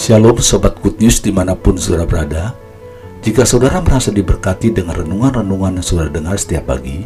Shalom 0.00 0.40
Sobat 0.40 0.80
Good 0.80 0.96
News 0.96 1.20
di 1.20 1.28
mana 1.28 1.52
pun 1.52 1.76
saudara 1.76 2.08
berada. 2.08 2.56
Jika 3.20 3.44
saudara 3.44 3.84
merasa 3.84 4.08
diberkati 4.08 4.72
dengan 4.72 4.96
renungan-renungan 4.96 5.76
yang 5.76 5.84
saudara 5.84 6.08
dengar 6.08 6.40
setiap 6.40 6.72
pagi 6.72 7.04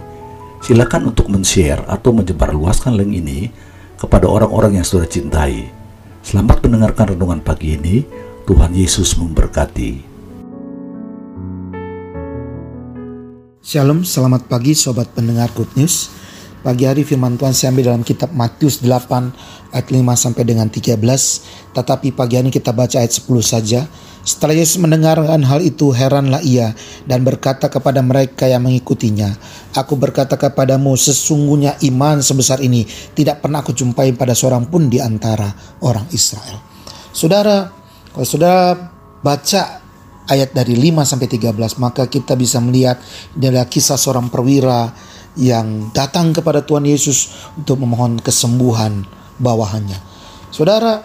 Silakan 0.63 1.11
untuk 1.11 1.27
men-share 1.27 1.83
atau 1.91 2.15
menyebarluaskan 2.15 2.95
link 2.95 3.19
ini 3.19 3.51
kepada 3.99 4.31
orang-orang 4.31 4.79
yang 4.79 4.87
saudara 4.87 5.11
cintai. 5.11 5.75
Selamat 6.23 6.63
mendengarkan 6.63 7.19
renungan 7.19 7.43
pagi 7.43 7.75
ini. 7.75 8.07
Tuhan 8.47 8.71
Yesus 8.71 9.19
memberkati. 9.19 10.15
Shalom, 13.59 14.07
selamat 14.07 14.47
pagi 14.47 14.79
sobat 14.79 15.11
pendengar 15.11 15.51
Good 15.51 15.75
News 15.75 16.15
Pagi 16.65 16.89
hari 16.89 17.05
firman 17.05 17.37
Tuhan 17.37 17.53
saya 17.53 17.77
ambil 17.77 17.93
dalam 17.93 18.01
kitab 18.01 18.33
Matius 18.33 18.81
8 18.81 19.77
ayat 19.77 19.85
5 19.85 20.01
sampai 20.17 20.49
dengan 20.49 20.65
13. 20.73 20.97
Tetapi 21.77 22.17
pagi 22.17 22.41
hari 22.41 22.49
kita 22.49 22.73
baca 22.73 23.05
ayat 23.05 23.13
10 23.13 23.45
saja. 23.45 23.85
Setelah 24.25 24.57
Yesus 24.57 24.81
mendengarkan 24.81 25.45
hal 25.45 25.61
itu 25.61 25.93
heranlah 25.93 26.41
ia 26.41 26.73
dan 27.05 27.21
berkata 27.21 27.69
kepada 27.69 28.01
mereka 28.01 28.49
yang 28.49 28.65
mengikutinya. 28.65 29.37
Aku 29.77 30.01
berkata 30.01 30.41
kepadamu 30.41 30.97
sesungguhnya 30.97 31.77
iman 31.85 32.25
sebesar 32.25 32.65
ini 32.65 32.89
tidak 33.13 33.45
pernah 33.45 33.61
aku 33.61 33.77
jumpai 33.77 34.17
pada 34.17 34.33
seorang 34.33 34.65
pun 34.65 34.89
di 34.89 35.05
antara 35.05 35.53
orang 35.85 36.09
Israel. 36.17 36.65
Saudara, 37.13 37.69
kalau 38.09 38.25
saudara 38.25 38.73
baca 39.21 39.85
ayat 40.33 40.57
dari 40.57 40.81
5 40.81 41.05
sampai 41.05 41.29
13 41.29 41.53
maka 41.77 42.09
kita 42.09 42.33
bisa 42.41 42.57
melihat 42.65 42.97
adalah 43.37 43.69
kisah 43.69 44.01
seorang 44.01 44.33
perwira 44.33 45.13
yang 45.35 45.91
datang 45.91 46.31
kepada 46.31 46.63
Tuhan 46.63 46.87
Yesus 46.87 47.51
untuk 47.59 47.83
memohon 47.83 48.23
kesembuhan 48.23 49.03
bawahannya. 49.39 49.99
Saudara, 50.55 51.03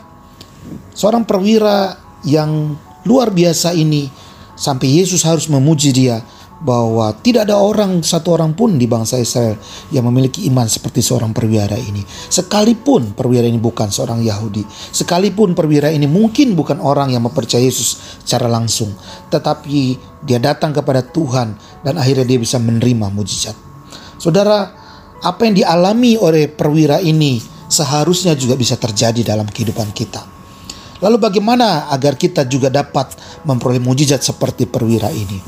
seorang 0.93 1.25
perwira 1.25 1.97
yang 2.25 2.77
luar 3.07 3.33
biasa 3.33 3.73
ini 3.73 4.05
sampai 4.53 5.02
Yesus 5.02 5.25
harus 5.25 5.50
memuji 5.50 5.89
dia 5.89 6.22
bahwa 6.59 7.16
tidak 7.23 7.47
ada 7.47 7.55
orang 7.55 8.03
satu 8.03 8.35
orang 8.35 8.52
pun 8.52 8.75
di 8.75 8.83
bangsa 8.83 9.16
Israel 9.16 9.55
yang 9.95 10.03
memiliki 10.11 10.44
iman 10.52 10.67
seperti 10.67 11.00
seorang 11.00 11.31
perwira 11.31 11.80
ini. 11.80 12.03
Sekalipun 12.05 13.16
perwira 13.16 13.47
ini 13.47 13.55
bukan 13.55 13.88
seorang 13.88 14.19
Yahudi, 14.19 14.67
sekalipun 14.91 15.55
perwira 15.55 15.88
ini 15.88 16.05
mungkin 16.05 16.59
bukan 16.59 16.83
orang 16.83 17.16
yang 17.16 17.23
mempercayai 17.23 17.63
Yesus 17.63 18.19
secara 18.27 18.52
langsung, 18.52 18.91
tetapi 19.31 19.95
dia 20.27 20.38
datang 20.44 20.75
kepada 20.75 21.00
Tuhan 21.00 21.55
dan 21.80 21.95
akhirnya 21.95 22.27
dia 22.27 22.39
bisa 22.44 22.59
menerima 22.59 23.07
mujizat. 23.07 23.69
Saudara, 24.20 24.67
apa 25.23 25.48
yang 25.48 25.56
dialami 25.64 26.20
oleh 26.20 26.52
perwira 26.52 27.00
ini 27.00 27.39
seharusnya 27.72 28.36
juga 28.36 28.59
bisa 28.59 28.75
terjadi 28.75 29.23
dalam 29.23 29.48
kehidupan 29.48 29.95
kita. 29.95 30.28
Lalu 31.00 31.16
bagaimana 31.16 31.88
agar 31.88 32.20
kita 32.20 32.44
juga 32.44 32.67
dapat 32.67 33.16
memperoleh 33.47 33.80
mujizat 33.80 34.20
seperti 34.20 34.67
perwira 34.67 35.08
ini? 35.08 35.40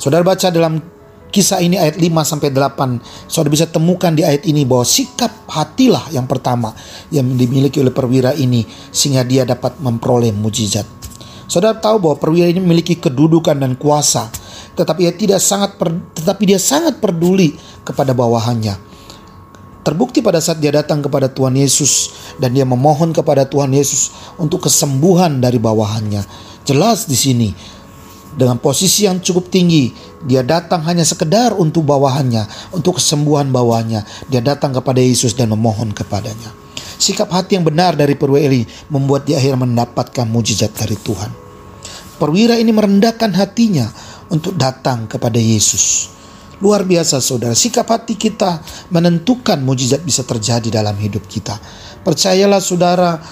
Saudara 0.00 0.24
baca 0.24 0.48
dalam 0.48 0.80
kisah 1.28 1.60
ini 1.60 1.76
ayat 1.76 2.00
5 2.00 2.08
sampai 2.24 2.48
8. 2.48 3.28
Saudara 3.28 3.52
bisa 3.52 3.68
temukan 3.68 4.16
di 4.16 4.24
ayat 4.24 4.48
ini 4.48 4.64
bahwa 4.64 4.88
sikap 4.88 5.44
hatilah 5.44 6.08
yang 6.08 6.24
pertama 6.24 6.72
yang 7.12 7.28
dimiliki 7.36 7.84
oleh 7.84 7.92
perwira 7.92 8.32
ini 8.32 8.64
sehingga 8.88 9.20
dia 9.28 9.44
dapat 9.44 9.76
memperoleh 9.84 10.32
mujizat. 10.32 10.88
Saudara 11.44 11.76
tahu 11.76 12.08
bahwa 12.08 12.16
perwira 12.16 12.48
ini 12.48 12.64
memiliki 12.64 12.96
kedudukan 12.96 13.60
dan 13.60 13.76
kuasa 13.76 14.32
tetapi 14.78 15.10
dia 15.10 15.14
tidak 15.18 15.40
sangat 15.42 15.74
per, 15.74 15.90
tetapi 15.90 16.42
dia 16.54 16.60
sangat 16.62 17.02
peduli 17.02 17.50
kepada 17.88 18.12
bawahannya. 18.12 18.76
Terbukti 19.80 20.20
pada 20.20 20.36
saat 20.36 20.60
dia 20.60 20.68
datang 20.68 21.00
kepada 21.00 21.32
Tuhan 21.32 21.56
Yesus 21.56 22.12
dan 22.36 22.52
dia 22.52 22.68
memohon 22.68 23.16
kepada 23.16 23.48
Tuhan 23.48 23.72
Yesus 23.72 24.12
untuk 24.36 24.68
kesembuhan 24.68 25.40
dari 25.40 25.56
bawahannya. 25.56 26.20
Jelas 26.68 27.08
di 27.08 27.16
sini 27.16 27.48
dengan 28.36 28.60
posisi 28.60 29.08
yang 29.08 29.24
cukup 29.24 29.48
tinggi, 29.48 29.90
dia 30.28 30.44
datang 30.44 30.84
hanya 30.84 31.02
sekedar 31.08 31.56
untuk 31.56 31.88
bawahannya, 31.88 32.44
untuk 32.76 33.00
kesembuhan 33.00 33.48
bawahannya. 33.48 34.04
Dia 34.28 34.44
datang 34.44 34.76
kepada 34.76 35.00
Yesus 35.00 35.32
dan 35.32 35.48
memohon 35.48 35.96
kepadanya. 35.96 36.52
Sikap 36.98 37.32
hati 37.32 37.56
yang 37.56 37.64
benar 37.64 37.96
dari 37.96 38.18
perwira 38.18 38.50
ini 38.50 38.68
membuat 38.92 39.24
dia 39.24 39.40
akhirnya 39.40 39.64
mendapatkan 39.64 40.26
mujizat 40.28 40.74
dari 40.76 41.00
Tuhan. 41.00 41.30
Perwira 42.18 42.58
ini 42.58 42.74
merendahkan 42.74 43.30
hatinya 43.32 43.86
untuk 44.28 44.58
datang 44.58 45.06
kepada 45.06 45.38
Yesus. 45.38 46.17
Luar 46.58 46.82
biasa 46.82 47.22
saudara, 47.22 47.54
sikap 47.54 47.86
hati 47.86 48.18
kita 48.18 48.58
menentukan 48.90 49.62
mujizat 49.62 50.02
bisa 50.02 50.26
terjadi 50.26 50.82
dalam 50.82 50.98
hidup 50.98 51.22
kita. 51.30 51.54
Percayalah 52.02 52.58
saudara, 52.58 53.22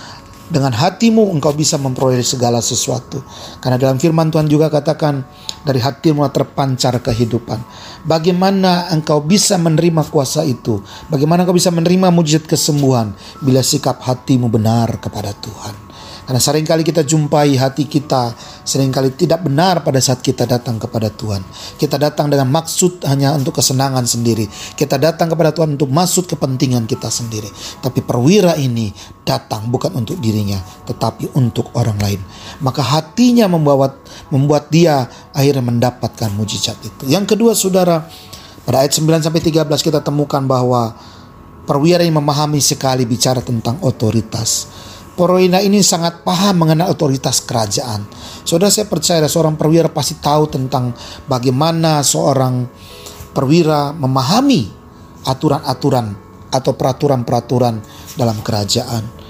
dengan 0.47 0.71
hatimu 0.71 1.35
engkau 1.35 1.51
bisa 1.51 1.75
memperoleh 1.75 2.23
segala 2.23 2.63
sesuatu. 2.63 3.19
Karena 3.59 3.83
dalam 3.83 3.99
firman 3.99 4.31
Tuhan 4.31 4.47
juga 4.47 4.71
katakan, 4.71 5.27
dari 5.67 5.83
hatimu 5.83 6.23
terpancar 6.31 7.03
kehidupan. 7.03 7.59
Bagaimana 8.07 8.87
engkau 8.95 9.19
bisa 9.19 9.59
menerima 9.59 10.07
kuasa 10.07 10.47
itu? 10.47 10.79
Bagaimana 11.11 11.43
engkau 11.43 11.59
bisa 11.59 11.75
menerima 11.75 12.15
mujizat 12.15 12.47
kesembuhan 12.47 13.11
bila 13.43 13.59
sikap 13.67 13.99
hatimu 13.99 14.47
benar 14.47 15.03
kepada 15.03 15.35
Tuhan? 15.35 15.86
Karena 16.27 16.43
sering 16.43 16.67
kali 16.67 16.83
kita 16.83 17.07
jumpai 17.07 17.55
hati 17.55 17.87
kita 17.87 18.35
sering 18.67 18.91
kali 18.91 19.15
tidak 19.15 19.47
benar 19.47 19.87
pada 19.87 20.03
saat 20.03 20.19
kita 20.19 20.43
datang 20.43 20.75
kepada 20.75 21.07
Tuhan. 21.07 21.39
Kita 21.79 22.03
datang 22.03 22.27
dengan 22.27 22.51
maksud 22.51 23.07
hanya 23.07 23.31
untuk 23.39 23.63
kesenangan 23.63 24.03
sendiri. 24.03 24.51
Kita 24.75 24.99
datang 24.99 25.31
kepada 25.31 25.55
Tuhan 25.55 25.79
untuk 25.79 25.87
maksud 25.87 26.27
kepentingan 26.27 26.91
kita 26.91 27.07
sendiri. 27.07 27.47
Tapi 27.79 28.03
perwira 28.03 28.59
ini 28.59 28.91
datang 29.23 29.71
bukan 29.71 29.95
untuk 29.95 30.19
dirinya, 30.19 30.59
tetapi 30.91 31.39
untuk 31.39 31.71
orang 31.79 31.99
lain. 32.03 32.19
Maka 32.59 32.83
hatinya 32.83 33.47
membuat 33.47 34.03
membuat 34.35 34.67
dia 34.67 35.07
akhirnya 35.31 35.63
mendapatkan 35.63 36.35
mujizat 36.35 36.75
itu. 36.83 37.07
Yang 37.07 37.39
kedua, 37.39 37.55
Saudara, 37.55 38.03
pada 38.67 38.83
ayat 38.83 38.99
9 38.99 39.23
sampai 39.23 39.39
13 39.39 39.63
kita 39.79 40.03
temukan 40.03 40.43
bahwa 40.43 40.91
perwira 41.71 42.03
yang 42.03 42.19
memahami 42.19 42.59
sekali 42.59 43.07
bicara 43.07 43.39
tentang 43.39 43.79
otoritas. 43.87 44.67
Perwira 45.17 45.65
ini 45.65 45.81
sangat 45.81 46.21
paham 46.21 46.61
mengenai 46.61 46.93
otoritas 46.93 47.41
kerajaan. 47.41 48.05
Saudara 48.45 48.69
saya 48.69 48.85
percaya 48.85 49.25
seorang 49.25 49.57
perwira 49.57 49.89
pasti 49.89 50.21
tahu 50.21 50.45
tentang 50.53 50.93
bagaimana 51.25 52.05
seorang 52.05 52.69
perwira 53.33 53.97
memahami 53.97 54.69
aturan-aturan 55.25 56.13
atau 56.53 56.73
peraturan-peraturan 56.77 57.81
dalam 58.13 58.39
kerajaan. 58.45 59.26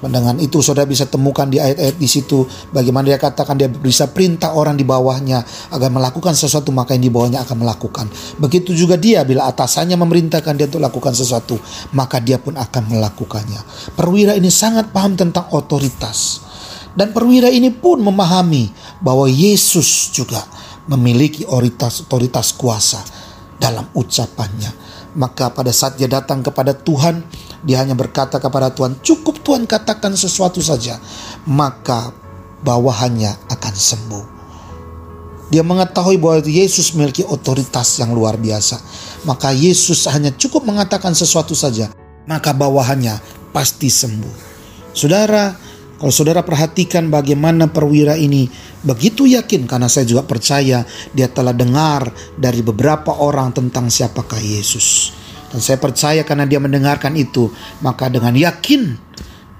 Dengan 0.00 0.40
itu 0.40 0.64
saudara 0.64 0.88
bisa 0.88 1.04
temukan 1.04 1.44
di 1.44 1.60
ayat-ayat 1.60 2.00
di 2.00 2.08
situ 2.08 2.48
bagaimana 2.72 3.12
dia 3.12 3.20
katakan 3.20 3.60
dia 3.60 3.68
bisa 3.68 4.08
perintah 4.08 4.56
orang 4.56 4.72
di 4.72 4.84
bawahnya 4.88 5.44
agar 5.76 5.92
melakukan 5.92 6.32
sesuatu 6.32 6.72
maka 6.72 6.96
yang 6.96 7.04
di 7.04 7.12
bawahnya 7.12 7.44
akan 7.44 7.56
melakukan. 7.60 8.08
Begitu 8.40 8.72
juga 8.72 8.96
dia 8.96 9.20
bila 9.28 9.44
atasannya 9.52 10.00
memerintahkan 10.00 10.56
dia 10.56 10.72
untuk 10.72 10.80
lakukan 10.80 11.12
sesuatu 11.12 11.60
maka 11.92 12.16
dia 12.16 12.40
pun 12.40 12.56
akan 12.56 12.82
melakukannya. 12.96 13.60
Perwira 13.92 14.32
ini 14.32 14.48
sangat 14.48 14.88
paham 14.88 15.20
tentang 15.20 15.52
otoritas. 15.52 16.48
Dan 16.90 17.14
perwira 17.14 17.46
ini 17.52 17.70
pun 17.70 18.02
memahami 18.02 18.72
bahwa 19.04 19.30
Yesus 19.30 20.10
juga 20.10 20.42
memiliki 20.90 21.46
otoritas 21.46 22.02
otoritas 22.08 22.56
kuasa 22.56 22.98
dalam 23.60 23.84
ucapannya. 23.92 24.72
Maka 25.14 25.52
pada 25.52 25.70
saat 25.70 26.00
dia 26.00 26.08
datang 26.08 26.40
kepada 26.40 26.72
Tuhan, 26.72 27.22
dia 27.60 27.80
hanya 27.84 27.92
berkata 27.92 28.40
kepada 28.40 28.72
Tuhan, 28.72 29.00
cukup 29.04 29.44
Tuhan 29.44 29.68
katakan 29.68 30.16
sesuatu 30.16 30.64
saja, 30.64 30.96
maka 31.44 32.12
bawahannya 32.64 33.36
akan 33.52 33.74
sembuh. 33.74 34.24
Dia 35.50 35.66
mengetahui 35.66 36.16
bahwa 36.16 36.46
Yesus 36.46 36.94
memiliki 36.94 37.26
otoritas 37.26 37.98
yang 37.98 38.14
luar 38.14 38.38
biasa. 38.38 38.78
Maka 39.26 39.50
Yesus 39.50 40.06
hanya 40.06 40.30
cukup 40.30 40.62
mengatakan 40.62 41.10
sesuatu 41.10 41.58
saja, 41.58 41.90
maka 42.30 42.54
bawahannya 42.54 43.18
pasti 43.50 43.90
sembuh. 43.90 44.48
Saudara, 44.94 45.50
kalau 46.00 46.14
saudara 46.14 46.40
perhatikan 46.46 47.10
bagaimana 47.12 47.68
perwira 47.68 48.16
ini 48.16 48.48
begitu 48.80 49.28
yakin 49.28 49.68
karena 49.68 49.90
saya 49.90 50.08
juga 50.08 50.24
percaya 50.24 50.86
dia 51.12 51.28
telah 51.28 51.52
dengar 51.52 52.08
dari 52.40 52.64
beberapa 52.64 53.20
orang 53.20 53.52
tentang 53.52 53.92
siapakah 53.92 54.40
Yesus. 54.40 55.12
Dan 55.50 55.58
saya 55.58 55.78
percaya 55.82 56.22
karena 56.22 56.46
dia 56.46 56.62
mendengarkan 56.62 57.18
itu, 57.18 57.50
maka 57.82 58.06
dengan 58.06 58.32
yakin 58.32 58.94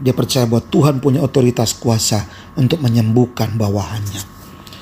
dia 0.00 0.16
percaya 0.16 0.48
bahwa 0.48 0.64
Tuhan 0.64 0.96
punya 1.02 1.20
otoritas 1.20 1.76
kuasa 1.76 2.24
untuk 2.56 2.80
menyembuhkan 2.80 3.52
bawahannya. 3.58 4.39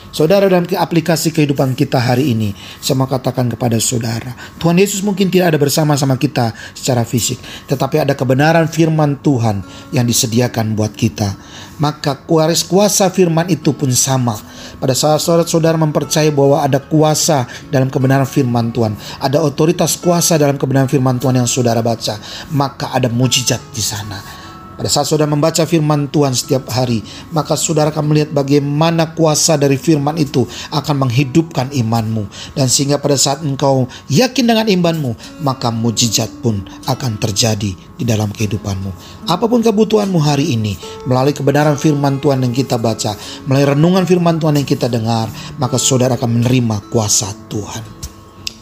Saudara 0.09 0.49
dalam 0.49 0.65
aplikasi 0.65 1.37
kehidupan 1.37 1.77
kita 1.77 2.01
hari 2.01 2.33
ini, 2.33 2.57
saya 2.81 2.97
mau 2.97 3.05
katakan 3.05 3.45
kepada 3.53 3.77
saudara, 3.77 4.33
Tuhan 4.57 4.81
Yesus 4.81 5.05
mungkin 5.05 5.29
tidak 5.29 5.53
ada 5.53 5.59
bersama-sama 5.61 6.17
kita 6.17 6.57
secara 6.73 7.05
fisik, 7.05 7.37
tetapi 7.69 8.01
ada 8.01 8.17
kebenaran 8.17 8.73
firman 8.73 9.21
Tuhan 9.21 9.61
yang 9.93 10.09
disediakan 10.09 10.73
buat 10.73 10.97
kita. 10.97 11.37
Maka 11.77 12.25
kuaris 12.25 12.65
kuasa 12.65 13.13
firman 13.13 13.53
itu 13.53 13.77
pun 13.77 13.93
sama. 13.93 14.35
Pada 14.81 14.97
saat 14.97 15.21
saudara-saudara 15.21 15.77
mempercayai 15.77 16.33
bahwa 16.33 16.65
ada 16.65 16.81
kuasa 16.81 17.45
dalam 17.69 17.93
kebenaran 17.93 18.27
firman 18.27 18.73
Tuhan, 18.73 18.97
ada 19.21 19.45
otoritas 19.45 20.01
kuasa 20.01 20.41
dalam 20.41 20.57
kebenaran 20.57 20.89
firman 20.89 21.21
Tuhan 21.21 21.37
yang 21.37 21.47
saudara 21.47 21.85
baca, 21.85 22.17
maka 22.57 22.97
ada 22.97 23.13
mujizat 23.13 23.61
di 23.77 23.85
sana 23.85 24.48
Pada 24.79 24.87
saat 24.87 25.11
saudara 25.11 25.27
membaca 25.27 25.67
firman 25.67 26.07
Tuhan 26.07 26.39
setiap 26.39 26.71
hari, 26.71 27.03
maka 27.35 27.59
saudara 27.59 27.91
akan 27.91 28.15
melihat 28.15 28.31
bagaimana 28.31 29.11
kuasa 29.11 29.59
dari 29.59 29.75
firman 29.75 30.15
itu 30.15 30.47
akan 30.71 31.03
menghidupkan 31.03 31.75
imanmu. 31.75 32.31
Dan 32.55 32.71
sehingga 32.71 33.03
pada 33.03 33.19
saat 33.19 33.43
engkau 33.43 33.91
yakin 34.07 34.47
dengan 34.47 34.71
imanmu, 34.71 35.43
maka 35.43 35.75
mujizat 35.75 36.31
pun 36.39 36.63
akan 36.87 37.19
terjadi 37.19 37.75
di 37.75 38.05
dalam 38.07 38.31
kehidupanmu. 38.31 38.95
Apa 39.27 39.51
pun 39.51 39.67
kebutuhanmu 39.67 40.23
hari 40.23 40.55
ini, 40.55 40.79
melalui 41.11 41.35
kebenaran 41.35 41.75
firman 41.75 42.23
Tuhan 42.23 42.47
yang 42.47 42.55
kita 42.55 42.79
baca, 42.79 43.19
melalui 43.51 43.75
renungan 43.75 44.07
firman 44.07 44.39
Tuhan 44.39 44.63
yang 44.63 44.69
kita 44.69 44.87
dengar, 44.87 45.27
maka 45.59 45.75
saudara 45.75 46.15
akan 46.15 46.39
menerima 46.39 46.87
kuasa 46.87 47.27
Tuhan. 47.51 47.83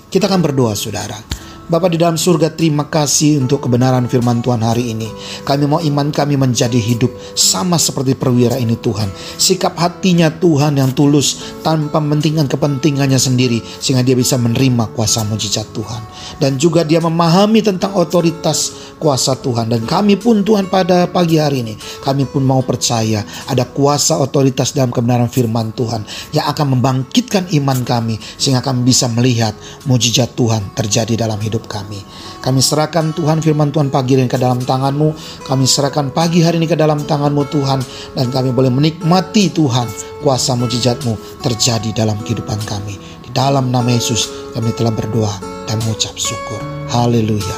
Kita 0.09 0.33
akan 0.33 0.41
berdoa 0.41 0.73
saudara. 0.73 1.36
Bapak 1.67 1.91
di 1.91 1.99
dalam 1.99 2.15
surga 2.15 2.55
terima 2.55 2.87
kasih 2.87 3.43
untuk 3.43 3.67
kebenaran 3.67 4.07
firman 4.07 4.39
Tuhan 4.39 4.63
hari 4.63 4.95
ini. 4.95 5.11
Kami 5.43 5.67
mau 5.67 5.83
iman 5.83 6.15
kami 6.15 6.39
menjadi 6.39 6.79
hidup 6.79 7.11
sama 7.35 7.75
seperti 7.75 8.15
perwira 8.15 8.55
ini 8.55 8.79
Tuhan. 8.79 9.11
Sikap 9.35 9.75
hatinya 9.75 10.31
Tuhan 10.31 10.79
yang 10.79 10.95
tulus 10.95 11.59
tanpa 11.67 11.99
mementingkan 11.99 12.47
kepentingannya 12.47 13.19
sendiri 13.19 13.59
sehingga 13.83 14.07
dia 14.07 14.15
bisa 14.15 14.39
menerima 14.39 14.95
kuasa 14.95 15.27
mujizat 15.27 15.67
Tuhan. 15.75 16.07
Dan 16.39 16.55
juga 16.55 16.87
dia 16.87 17.03
memahami 17.03 17.59
tentang 17.67 17.99
otoritas 17.99 18.95
kuasa 18.97 19.39
Tuhan. 19.39 19.71
Dan 19.71 19.85
kami 19.85 20.17
pun 20.19 20.43
Tuhan 20.43 20.69
pada 20.69 21.09
pagi 21.09 21.39
hari 21.39 21.63
ini 21.63 21.75
kami 22.03 22.27
pun 22.29 22.43
mau 22.43 22.61
percaya 22.65 23.23
ada 23.49 23.65
kuasa 23.69 24.19
otoritas 24.19 24.73
dalam 24.73 24.93
kebenaran 24.93 25.31
firman 25.31 25.73
Tuhan 25.73 26.03
yang 26.33 26.49
akan 26.51 26.77
membangkitkan 26.79 27.53
iman 27.63 27.85
kami 27.87 28.17
sehingga 28.37 28.61
kami 28.65 28.85
bisa 28.85 29.07
melihat 29.13 29.53
mujizat 29.87 30.35
Tuhan 30.35 30.75
terjadi 30.75 31.29
dalam 31.29 31.39
hidup 31.41 31.69
kami. 31.71 32.03
Kami 32.47 32.63
serahkan 32.63 33.11
Tuhan 33.11 33.43
firman 33.43 33.75
Tuhan 33.75 33.91
pagi 33.91 34.15
ini 34.15 34.31
ke 34.31 34.39
dalam 34.39 34.63
tanganmu. 34.63 35.09
Kami 35.51 35.67
serahkan 35.67 36.15
pagi 36.15 36.47
hari 36.47 36.63
ini 36.63 36.71
ke 36.71 36.79
dalam 36.79 37.03
tanganmu 37.03 37.43
Tuhan. 37.51 37.83
Dan 38.15 38.31
kami 38.31 38.55
boleh 38.55 38.71
menikmati 38.71 39.51
Tuhan 39.51 39.91
kuasa 40.23 40.55
mujizatmu 40.55 41.43
terjadi 41.43 41.91
dalam 41.91 42.23
kehidupan 42.23 42.63
kami. 42.63 42.95
Di 43.27 43.35
dalam 43.35 43.75
nama 43.75 43.91
Yesus 43.91 44.55
kami 44.55 44.71
telah 44.79 44.95
berdoa 44.95 45.35
dan 45.67 45.83
mengucap 45.83 46.15
syukur. 46.15 46.63
Haleluya. 46.87 47.57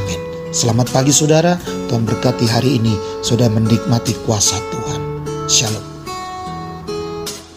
Amin. 0.00 0.31
Selamat 0.52 0.92
pagi 0.92 1.16
saudara. 1.16 1.56
Tuhan 1.88 2.04
berkati 2.04 2.44
hari 2.44 2.76
ini. 2.76 2.92
Sudah 3.24 3.48
menikmati 3.48 4.12
kuasa 4.28 4.60
Tuhan. 4.60 5.00
Shalom. 5.48 5.86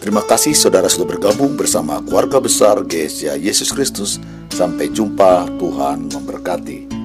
Terima 0.00 0.24
kasih 0.24 0.56
saudara 0.56 0.88
sudah 0.88 1.04
bergabung 1.04 1.60
bersama 1.60 2.00
keluarga 2.00 2.40
besar 2.40 2.80
GSA 2.80 3.36
Yesus 3.36 3.68
Kristus 3.68 4.16
Sampai 4.56 4.88
jumpa, 4.88 5.44
Tuhan 5.60 6.08
memberkati. 6.08 6.95